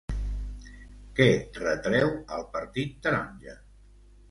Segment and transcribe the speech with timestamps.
[1.19, 1.27] Què
[1.59, 3.57] retreu al partit taronja?